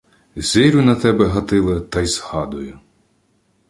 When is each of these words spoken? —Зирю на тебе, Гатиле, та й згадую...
—Зирю 0.47 0.81
на 0.81 0.95
тебе, 0.95 1.25
Гатиле, 1.27 1.79
та 1.81 2.01
й 2.01 2.05
згадую... 2.05 2.79